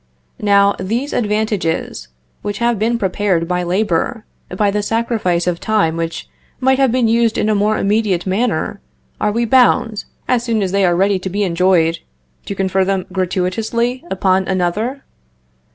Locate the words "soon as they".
10.43-10.83